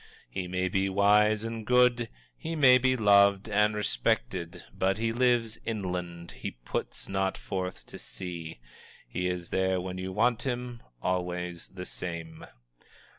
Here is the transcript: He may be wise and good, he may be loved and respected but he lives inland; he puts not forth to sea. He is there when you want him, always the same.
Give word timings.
He 0.31 0.47
may 0.47 0.67
be 0.67 0.89
wise 0.89 1.43
and 1.43 1.63
good, 1.63 2.09
he 2.35 2.55
may 2.55 2.79
be 2.79 2.97
loved 2.97 3.47
and 3.47 3.75
respected 3.75 4.63
but 4.73 4.97
he 4.97 5.11
lives 5.11 5.59
inland; 5.63 6.31
he 6.31 6.49
puts 6.65 7.07
not 7.07 7.37
forth 7.37 7.85
to 7.85 7.99
sea. 7.99 8.57
He 9.07 9.27
is 9.27 9.49
there 9.49 9.79
when 9.79 9.99
you 9.99 10.11
want 10.11 10.41
him, 10.41 10.81
always 11.03 11.67
the 11.67 11.85
same. 11.85 12.47